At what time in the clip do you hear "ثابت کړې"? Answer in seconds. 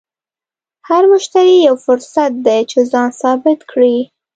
3.21-3.97